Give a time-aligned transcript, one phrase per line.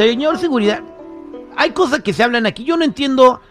[0.00, 0.80] Señor seguridad,
[1.58, 2.64] hay cosas que se hablan aquí.
[2.64, 3.42] Yo no entiendo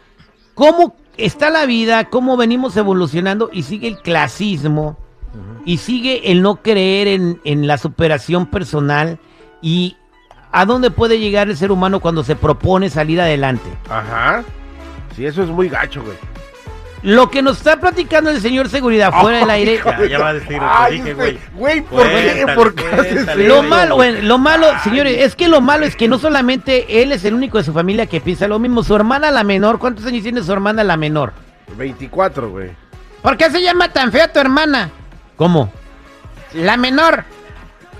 [0.56, 4.98] cómo está la vida, cómo venimos evolucionando y sigue el clasismo
[5.64, 9.20] y sigue el no creer en, en la superación personal
[9.62, 9.96] y
[10.52, 13.70] a dónde puede llegar el ser humano cuando se propone salir adelante.
[13.88, 14.44] Ajá.
[15.16, 16.18] Sí, eso es muy gacho, güey.
[17.02, 19.80] Lo que nos está platicando el señor seguridad fuera del aire.
[19.86, 21.40] Ya, ya va a decir lo que Ay, dije, güey.
[21.54, 22.46] güey, ¿por qué?
[22.56, 23.48] ¿Por qué cuéntale.
[23.48, 27.12] Lo malo, güey, lo malo, señores, es que lo malo es que no solamente él
[27.14, 28.84] es el único de su familia que piensa lo mismo.
[28.84, 31.32] Su hermana la menor, ¿cuántos años tiene su hermana la menor?
[31.78, 32.72] 24, güey.
[33.22, 34.90] ¿Por qué se llama tan fea tu hermana?
[35.38, 35.72] ¿Cómo?
[36.54, 37.24] La menor.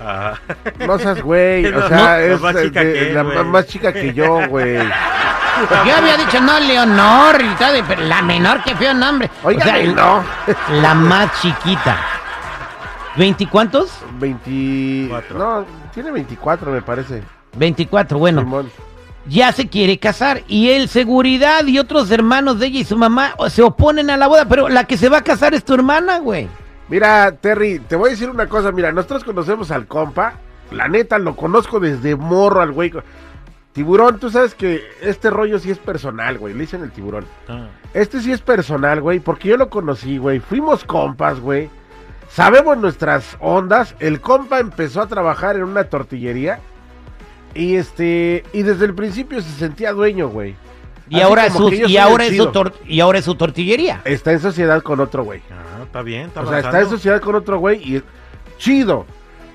[0.02, 0.40] Ajá.
[0.86, 1.66] No seas güey.
[1.74, 3.44] O sea, no, es más eh, chica de- que él, la güey.
[3.44, 4.76] más chica que yo, güey.
[5.86, 9.30] Yo había dicho no, Leonor y todo, pero la menor, qué feo nombre.
[9.42, 10.24] Oiga, O sea, no.
[10.80, 11.96] La más chiquita.
[13.16, 13.90] ¿Veinti cuántos?
[14.18, 15.06] 20.
[15.10, 15.38] Cuatro.
[15.38, 17.22] No, tiene 24, me parece.
[17.56, 18.40] Veinticuatro, bueno.
[18.42, 18.70] Simón.
[19.26, 23.34] ya se quiere casar y él, seguridad y otros hermanos de ella y su mamá
[23.48, 26.18] se oponen a la boda, pero la que se va a casar es tu hermana,
[26.18, 26.48] güey.
[26.88, 28.72] Mira, Terry, te voy a decir una cosa.
[28.72, 30.34] Mira, nosotros conocemos al compa.
[30.70, 32.92] La neta, lo conozco desde morro al güey.
[33.72, 36.54] Tiburón, tú sabes que este rollo sí es personal, güey.
[36.54, 37.24] Le dicen el tiburón.
[37.48, 37.68] Ah.
[37.94, 40.40] Este sí es personal, güey, porque yo lo conocí, güey.
[40.40, 41.70] Fuimos compas, güey.
[42.28, 43.94] Sabemos nuestras ondas.
[44.00, 46.60] El compa empezó a trabajar en una tortillería.
[47.54, 48.44] Y este.
[48.52, 50.56] Y desde el principio se sentía dueño, güey.
[51.08, 51.48] Y Así ahora,
[51.88, 54.00] y, ahora es su tor- y ahora es su tortillería.
[54.04, 55.42] Está en sociedad con otro, güey.
[55.50, 58.02] Ah, está bien, está O sea, está en sociedad con otro güey y
[58.58, 59.06] chido.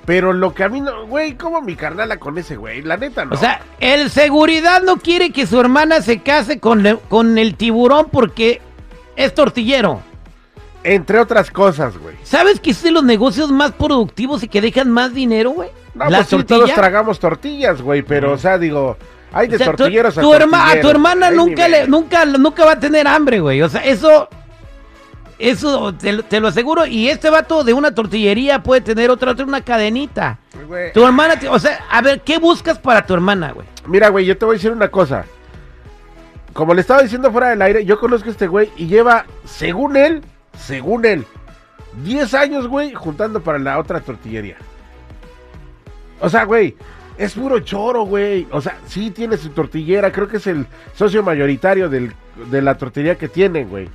[0.06, 2.82] Pero lo que a mí no, güey, ¿cómo mi carnala con ese güey?
[2.84, 3.34] La neta no.
[3.34, 7.56] O sea, el seguridad no quiere que su hermana se case con, le- con el
[7.56, 8.62] tiburón porque
[9.16, 10.02] es tortillero.
[10.84, 12.16] entre otras cosas, güey.
[12.22, 15.70] ¿Sabes que es de los negocios más productivos y que dejan más dinero, güey?
[15.96, 18.96] No, La pues sí, todos tragamos tortillas, güey, pero, o sea, digo,
[19.34, 21.88] hay de O sea, tu- tortilleros a tu, herma- a tu tortilleros, hermana nunca, le,
[22.38, 23.64] nunca va a tener hambre, güey.
[23.64, 24.30] O sea, eso,
[25.40, 26.86] eso te, lo- te lo aseguro.
[26.86, 30.40] Y este vato de una tortillería puede tener otra, otra una cadenita.
[30.94, 33.68] Tu hermana, o sea, a ver, ¿qué buscas para tu hermana, güey?
[33.88, 35.26] Mira, güey, yo te voy a decir una cosa.
[36.54, 39.98] Como le estaba diciendo fuera del aire, yo conozco a este güey y lleva, según
[39.98, 40.24] él,
[40.58, 41.26] según él,
[42.04, 44.56] 10 años, güey, juntando para la otra tortillería.
[46.22, 46.76] O sea, güey,
[47.18, 48.48] es puro choro, güey.
[48.52, 52.14] O sea, sí tiene su tortillera, creo que es el socio mayoritario del-
[52.50, 53.90] de la tortillería que tienen, güey.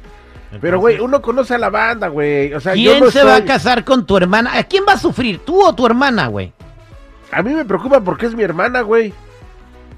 [0.61, 2.53] Pero, güey, uno conoce a la banda, güey.
[2.55, 4.57] O sea, yo ¿Quién no se va a casar con tu hermana?
[4.57, 5.39] ¿A quién va a sufrir?
[5.39, 6.53] ¿Tú o tu hermana, güey?
[7.31, 9.13] A mí me preocupa porque es mi hermana, güey.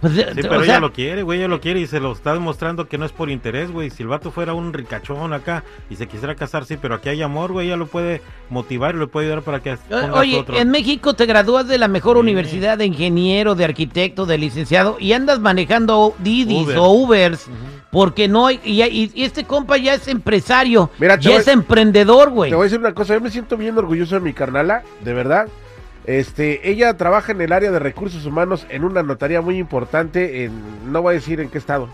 [0.02, 2.10] Pues, Sí, o pero sea, ella lo quiere, güey, ella lo quiere y se lo
[2.12, 3.88] está demostrando que no es por interés, güey.
[3.88, 7.22] Si el vato fuera un ricachón acá y se quisiera casar, sí, pero aquí hay
[7.22, 8.20] amor, güey, ella lo puede
[8.50, 9.78] motivar y lo puede ayudar para que
[10.12, 10.56] Oye, otro.
[10.58, 12.20] en México te gradúas de la mejor Sí.
[12.20, 16.78] universidad de ingeniero, de arquitecto, de licenciado y andas manejando Didis Uber.
[16.78, 17.46] o Ubers
[17.92, 22.30] porque no hay, y, y- y este compa ya es empresario, Mira, voy- es emprendedor,
[22.30, 22.50] güey.
[22.50, 25.12] Te voy a decir una cosa, yo me siento bien orgulloso de mi carnala, de
[25.14, 25.46] verdad.
[26.06, 30.92] Este, ella trabaja en el área de recursos humanos en una notaría muy importante en,
[30.92, 31.88] no voy a decir en qué estado,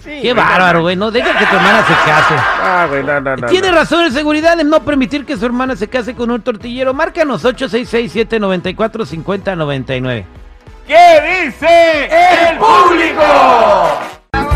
[0.00, 0.96] sí, Qué bárbaro, no, güey.
[0.96, 2.34] No, deja que tu hermana se case.
[2.60, 3.46] Ah, güey, no, no, no.
[3.46, 3.76] Tiene no.
[3.76, 6.92] razón en seguridad en no permitir que su hermana se case con un tortillero.
[6.94, 7.44] Márcanos
[9.46, 10.24] 866-794-5099.
[10.86, 12.08] ¿Qué dice
[12.50, 13.22] el público?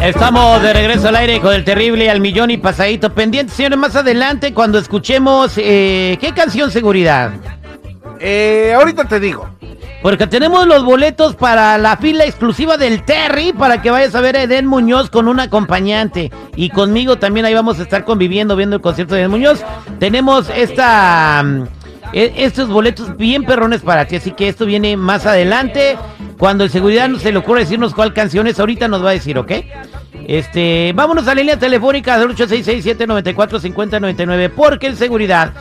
[0.03, 3.53] Estamos de regreso al aire con el terrible al millón y pasadito pendiente.
[3.53, 5.55] Señores, más adelante cuando escuchemos...
[5.59, 7.33] eh, ¿Qué canción seguridad?
[8.21, 9.49] Eh, ahorita te digo.
[10.03, 14.37] Porque tenemos los boletos para la fila exclusiva del Terry para que vayas a ver
[14.37, 16.31] a Eden Muñoz con un acompañante.
[16.57, 19.63] Y conmigo también ahí vamos a estar conviviendo viendo el concierto de Eden Muñoz.
[19.99, 21.65] Tenemos esta mm,
[22.13, 25.97] estos boletos bien perrones para ti, así que esto viene más adelante.
[26.39, 29.37] Cuando el seguridad se le ocurra decirnos cuál canción es, ahorita nos va a decir,
[29.39, 29.53] ¿ok?
[30.27, 35.53] Este, vámonos a la línea telefónica del 8667-945099 porque el seguridad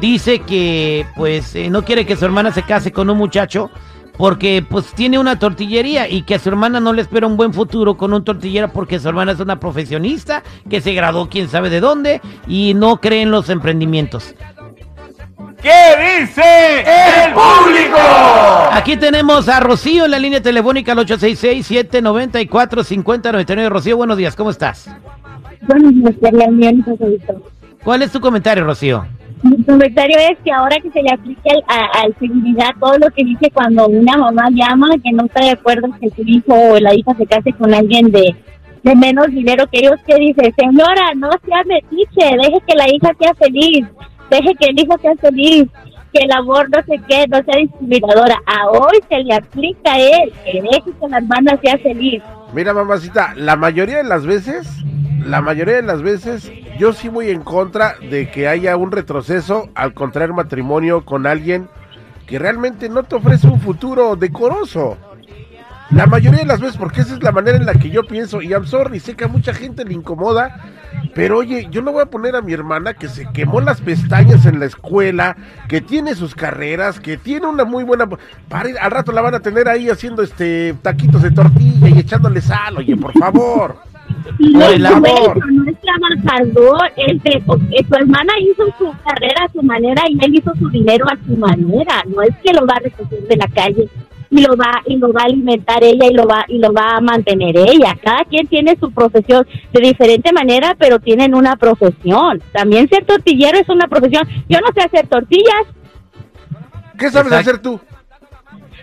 [0.00, 3.70] dice que pues eh, no quiere que su hermana se case con un muchacho
[4.16, 7.52] porque pues tiene una tortillería y que a su hermana no le espera un buen
[7.52, 11.68] futuro con un tortillero porque su hermana es una profesionista que se graduó quién sabe
[11.68, 14.34] de dónde y no cree en los emprendimientos.
[15.64, 17.96] ¿Qué dice el público?
[18.70, 23.68] Aquí tenemos a Rocío en la línea telefónica al 866-794-5099.
[23.70, 24.90] Rocío, buenos días, ¿cómo estás?
[25.62, 26.14] Buenos días.
[27.82, 29.06] ¿Cuál es tu comentario, Rocío?
[29.42, 33.08] Mi comentario es que ahora que se le aplique al, a- al seguridad todo lo
[33.10, 36.78] que dice cuando una mamá llama que no está de acuerdo que su hijo o
[36.78, 38.36] la hija se case con alguien de,
[38.82, 43.12] de menos dinero que ellos, que dice, señora, no sea metiche, deje que la hija
[43.18, 43.86] sea feliz,
[44.30, 45.68] deje que el hijo sea feliz,
[46.12, 48.40] que el amor no sé qué, no sea discriminadora.
[48.46, 52.22] A hoy se le aplica a él, que deje que la hermana sea feliz.
[52.52, 54.68] Mira, mamacita, la mayoría de las veces,
[55.26, 59.68] la mayoría de las veces, yo sí voy en contra de que haya un retroceso
[59.74, 61.68] al contraer matrimonio con alguien
[62.26, 64.96] que realmente no te ofrece un futuro decoroso.
[65.90, 68.40] La mayoría de las veces, porque esa es la manera en la que yo pienso,
[68.40, 70.60] y I'm sorry, sé que a mucha gente le incomoda,
[71.14, 74.46] pero oye, yo no voy a poner a mi hermana que se quemó las pestañas
[74.46, 75.36] en la escuela,
[75.68, 78.06] que tiene sus carreras, que tiene una muy buena...
[78.48, 81.98] Para ir- al rato la van a tener ahí haciendo este taquitos de tortilla y
[82.00, 83.76] echándole sal, oye, por favor.
[84.38, 85.08] No el amor.
[85.38, 90.02] eso, no es trabajador, es de- eh, su hermana hizo su carrera a su manera
[90.08, 93.20] y él hizo su dinero a su manera, no es que lo va a recoger
[93.28, 93.88] de la calle
[94.30, 96.96] y lo va y lo va a alimentar ella y lo va y lo va
[96.96, 97.96] a mantener ella.
[98.02, 102.42] Cada quien tiene su profesión de diferente manera, pero tienen una profesión.
[102.52, 104.26] También ser tortillero es una profesión.
[104.48, 105.66] Yo no sé hacer tortillas,
[106.98, 107.50] ¿Qué sabes Exacto.
[107.50, 107.80] hacer tú?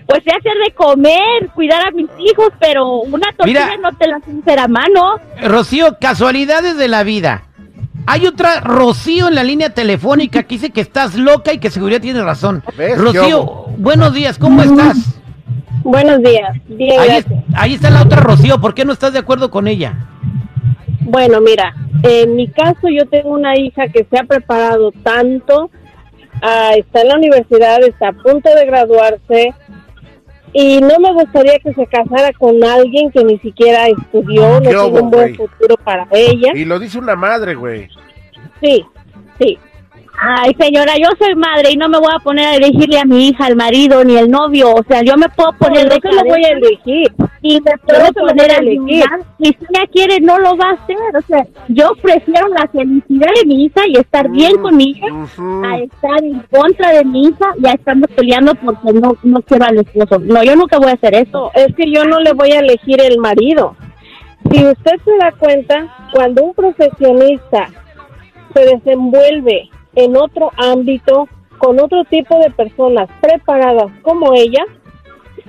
[0.07, 3.89] pues sé hacer de comer, cuidar a mis hijos, pero una tortilla Mira.
[3.91, 5.15] no te la hacer a mano.
[5.41, 7.43] Rocío, casualidades de la vida.
[8.07, 12.01] Hay otra Rocío en la línea telefónica que dice que estás loca y que seguridad
[12.01, 12.61] tiene razón.
[12.77, 12.95] ¿Ves?
[12.95, 15.20] ¿Qué Rocío, buenos días, ¿cómo estás?
[15.91, 16.55] Buenos días.
[16.67, 19.67] Bien, Ahí, es- ahí está la otra Rocío, ¿por qué no estás de acuerdo con
[19.67, 19.93] ella?
[21.01, 21.73] Bueno, mira,
[22.03, 25.69] en mi caso yo tengo una hija que se ha preparado tanto,
[26.41, 29.53] ah, está en la universidad, está a punto de graduarse
[30.53, 34.69] y no me gustaría que se casara con alguien que ni siquiera estudió, no ¿Qué
[34.69, 35.35] tiene un buen güey?
[35.35, 36.51] futuro para ella.
[36.55, 37.89] Y lo dice una madre, güey.
[38.61, 38.85] Sí,
[39.39, 39.57] sí.
[40.23, 43.29] Ay, señora, yo soy madre y no me voy a poner a elegirle a mi
[43.29, 44.71] hija, al marido, ni el novio.
[44.75, 47.11] O sea, yo me puedo poner no de lo voy a elegir.
[47.41, 49.03] y me puedo poner a elegir.
[49.39, 50.95] si ella quiere, no lo va a hacer.
[51.17, 55.07] O sea, yo prefiero la felicidad de mi hija y estar bien con mi hija
[55.07, 59.65] a estar en contra de mi hija y a estarnos peleando porque no, no quiero
[59.65, 60.19] al esposo.
[60.19, 61.51] No, yo nunca voy a hacer eso.
[61.51, 63.75] No, es que yo no le voy a elegir el marido.
[64.51, 67.69] Si usted se da cuenta, cuando un profesionista
[68.53, 71.27] se desenvuelve en otro ámbito,
[71.57, 74.63] con otro tipo de personas preparadas como ella,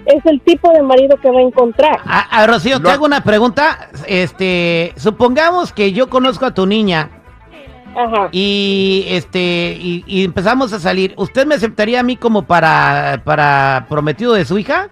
[0.06, 2.00] es el tipo de marido que va a encontrar.
[2.04, 3.90] A, a Rocío, te hago una pregunta.
[4.06, 7.10] Este, supongamos que yo conozco a tu niña
[7.94, 8.28] Ajá.
[8.32, 11.14] y este y, y empezamos a salir.
[11.16, 14.90] ¿Usted me aceptaría a mí como para para prometido de su hija?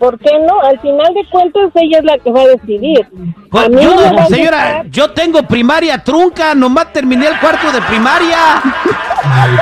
[0.00, 0.60] ¿Por qué no?
[0.62, 3.06] Al final de cuentas, ella es la que va a decidir.
[3.50, 6.92] Pues, A mí yo no me no- va a señora, yo tengo primaria trunca, nomás
[6.92, 8.38] terminé el cuarto de primaria.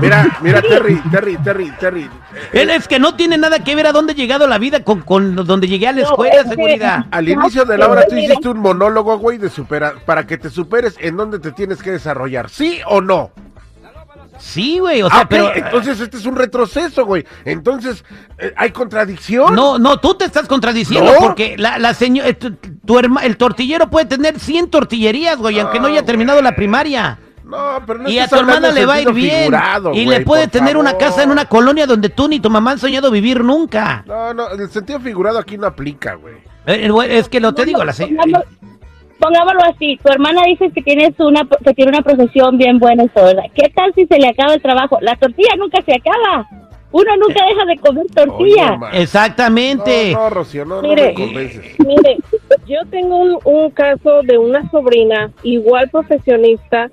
[0.00, 2.10] Mira, mira, Terry, Terry, Terry, Terry.
[2.52, 5.02] Él es que no tiene nada que ver a dónde he llegado la vida con,
[5.02, 7.04] con donde llegué a la No, escuela, que- seguridad.
[7.10, 10.50] Al inicio de la hora tú hiciste un monólogo, güey, de supera para que te
[10.50, 13.30] superes en dónde te tienes que desarrollar, ¿sí o no?
[14.38, 17.24] Sí, güey, o sea, Ah, ok, pero entonces este es un retroceso, güey.
[17.44, 18.04] Entonces,
[18.38, 19.54] eh, ¿hay contradicción?
[19.54, 21.18] no, no, tú te estás contradiciendo ¿No?
[21.18, 25.80] porque la, la señora, tu, tu herma- el tortillero puede tener 100 tortillerías, güey, aunque
[25.80, 27.18] no haya terminado la primaria.
[27.44, 29.40] No, pero no y a tu hermana le va a ir sentido bien.
[29.44, 32.50] figurado, y güey, le puede tener una casa en una colonia donde tú ni tu
[32.50, 34.04] mamá han soñado vivir nunca.
[34.06, 36.34] No, no, el sentido figurado aquí no aplica, güey.
[36.66, 38.44] Eh, eh, güey, es que lo te digo, la señora.
[39.18, 43.08] Pongámoslo así, tu hermana dice que tienes una que tiene una profesión bien buena y
[43.08, 43.32] todo.
[43.54, 44.98] ¿Qué tal si se le acaba el trabajo?
[45.00, 46.48] La tortilla nunca se acaba.
[46.90, 48.78] Uno nunca deja de comer tortilla.
[48.80, 49.02] Oye.
[49.02, 50.12] Exactamente.
[50.12, 51.14] No, no, Rocío, no, no Mire.
[51.16, 51.26] me.
[51.26, 52.16] Mire,
[52.66, 56.90] yo tengo un, un caso de una sobrina, igual profesionista,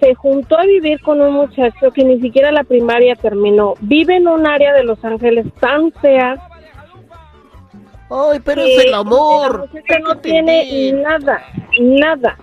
[0.00, 3.74] se juntó a vivir con un muchacho que ni siquiera la primaria terminó.
[3.80, 6.36] Vive en un área de Los Ángeles tan fea.
[8.10, 11.42] Ay, pero que La muchacha no tiene nada,
[11.80, 12.36] nada.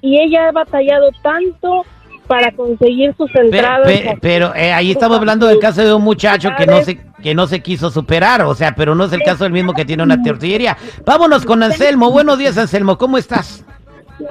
[0.00, 1.84] Y ella ha batallado tanto
[2.26, 3.86] para conseguir sus entradas.
[3.86, 7.34] pe- pero eh, ahí estamos hablando del caso de un muchacho que no se que
[7.34, 10.02] no se quiso superar, o sea, pero no es el caso del mismo que tiene
[10.04, 10.76] una tortillería.
[11.04, 12.10] Vámonos con Anselmo.
[12.12, 12.96] Buenos días, Anselmo.
[12.96, 13.64] ¿Cómo estás?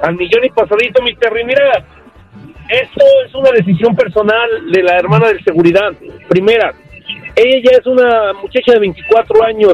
[0.02, 1.44] Al millón y pasadito, mi Terry.
[1.44, 1.84] Mira,
[2.70, 5.90] Esto es una decisión personal de la hermana de seguridad.
[6.28, 6.72] Primera,
[7.36, 9.72] ella es una muchacha de 24 años.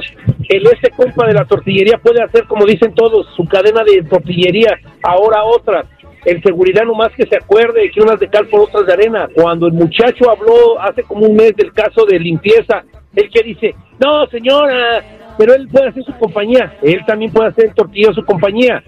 [0.48, 4.78] El ese compa de la tortillería puede hacer, como dicen todos, su cadena de tortillería,
[5.02, 5.84] ahora otra.
[6.24, 9.28] El seguridad nomás que se acuerde que unas de cal por otras de arena.
[9.34, 12.82] Cuando el muchacho habló hace como un mes del caso de limpieza,
[13.14, 15.04] él que dice, no señora,
[15.36, 16.76] pero él puede hacer su compañía.
[16.82, 18.82] Él también puede hacer tortilla su compañía.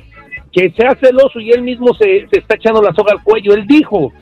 [0.50, 3.52] Que sea celoso y él mismo se, se está echando la soga al cuello.
[3.52, 4.12] Él dijo,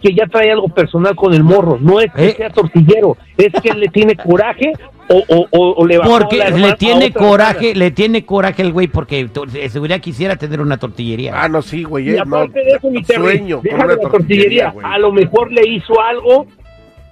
[0.00, 1.78] que ya trae algo personal con el morro.
[1.80, 2.34] No es que ¿Eh?
[2.36, 4.72] sea tortillero, es que él le tiene coraje
[5.08, 8.62] o, o, o, o le bajó Porque la le a tiene coraje, le tiene coraje
[8.62, 11.32] el güey porque de seguridad quisiera tener una tortillería.
[11.34, 12.10] Ah, no, sí, güey.
[12.10, 14.74] Y eh, no, de eso, mi Terry, sueño una tortillería.
[14.82, 16.46] A lo mejor le hizo algo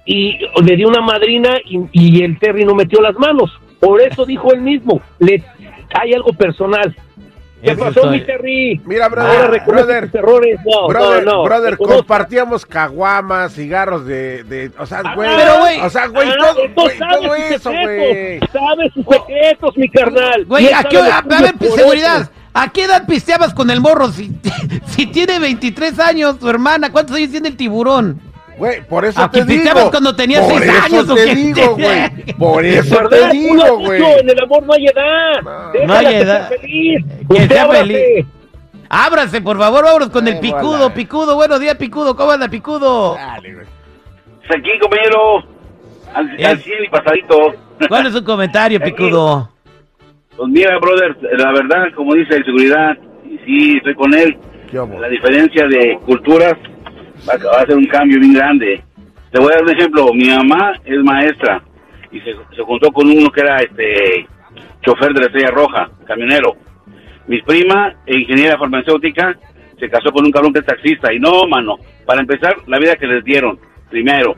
[0.05, 3.51] y le dio una madrina y, y el Terry no metió las manos.
[3.79, 5.43] Por eso dijo él mismo, le
[5.93, 6.95] hay algo personal.
[7.63, 8.79] ¿Qué Eso pasó, mi Terry?
[8.85, 10.59] Mira, brother, Ahora brother, errores.
[10.65, 11.43] No, brother, no, no.
[11.43, 16.35] brother, compartíamos caguamas, cigarros de, de, o sea, güey, Pero, güey, o sea, güey, Ah,
[16.39, 18.39] todo, güey, todo sus eso, güey.
[18.39, 20.45] secretos, Sabe sus secretos, mi carnal.
[20.45, 21.17] Güey, ¿a qué hora?
[21.17, 22.21] A ver, seguridad.
[22.21, 22.31] eso.
[22.57, 24.09] ¿A qué edad pisteabas con el morro?
[24.11, 24.31] Si,
[24.87, 28.21] si tiene 23 años, tu hermana, ¿cuántos años tiene el tiburón?
[28.57, 29.91] Güey, por eso ¿A te digo.
[29.91, 31.35] cuando tenías por seis eso años, o te qué?
[31.35, 32.33] digo, güey.
[32.37, 34.01] Por eso te digo, güey.
[34.19, 35.41] En el amor no hay edad.
[35.43, 35.71] No.
[35.71, 36.49] Déjala No hay edad.
[36.49, 37.05] feliz.
[37.27, 38.25] Que Usted sea feliz.
[38.89, 40.93] Ábrase, por favor, vámonos con el Ay, picudo, bola.
[40.93, 41.35] picudo.
[41.35, 42.15] Buenos días, picudo.
[42.15, 43.15] ¿Cómo anda, picudo?
[43.15, 43.65] Dale, güey.
[44.57, 45.43] Aquí, compañero,
[46.13, 47.55] al, al 100 y pasadito.
[47.89, 49.49] ¿Cuál es su comentario, picudo?
[50.37, 54.37] Pues mira, brother, la verdad, como dice el seguridad, y sí, estoy con él,
[54.99, 56.53] la diferencia de culturas
[57.27, 58.83] va a, ser un cambio bien grande.
[59.31, 60.13] Te voy a dar un ejemplo.
[60.13, 61.63] Mi mamá es maestra
[62.11, 64.27] y se, se juntó con uno que era este
[64.81, 66.55] chofer de la Estrella Roja, camionero.
[67.27, 69.35] Mi prima, ingeniera farmacéutica,
[69.79, 71.13] se casó con un cabrón que es taxista.
[71.13, 74.35] Y no, mano, para empezar, la vida que les dieron, primero.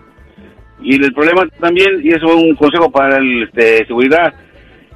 [0.81, 4.33] Y el problema también, y eso es un consejo para el este, seguridad,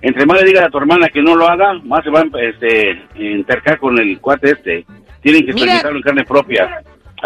[0.01, 2.41] entre más le digas a tu hermana que no lo haga, más se va a
[2.41, 4.85] este, intercar con el cuate este.
[5.21, 6.81] Tienen que experimentarlo en carne propia.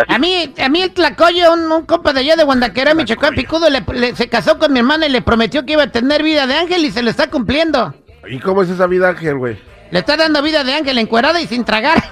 [0.08, 3.70] A mí, a mí el tlacoyo, un, un compa de allá de Guandaquera, Michoacán, picudo,
[3.70, 6.48] le- le- se casó con mi hermana y le prometió que iba a tener vida
[6.48, 7.94] de ángel y se lo está cumpliendo.
[8.30, 9.58] ¿Y cómo es esa vida, Ángel, güey?
[9.92, 12.04] Le está dando vida de ángel encuerada y sin tragar.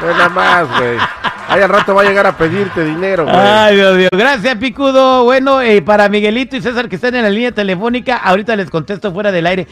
[0.00, 0.96] Pues nada más, güey.
[1.48, 3.36] Ahí al rato va a llegar a pedirte dinero, güey.
[3.36, 4.08] Ay, Dios mío.
[4.12, 5.24] Gracias, Picudo.
[5.24, 9.12] Bueno, eh, para Miguelito y César que están en la línea telefónica, ahorita les contesto
[9.12, 9.66] fuera del aire.